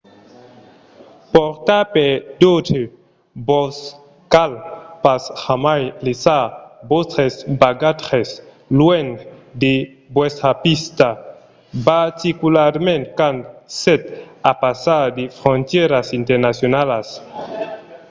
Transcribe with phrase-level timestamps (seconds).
[1.33, 2.91] portar per d'autres-
[3.47, 3.75] vos
[4.33, 4.51] cal
[5.03, 6.43] pas jamai laissar
[6.91, 8.29] vòstres bagatges
[8.77, 9.11] luènh
[9.63, 9.73] de
[10.17, 11.09] vòstra vista
[11.89, 13.39] particularament quand
[13.81, 14.07] sètz
[14.51, 17.07] a passar de frontièras internacionalas